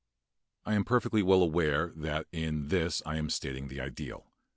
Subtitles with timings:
[0.65, 4.25] I am perfectly well aware that in this I am stating the ideal.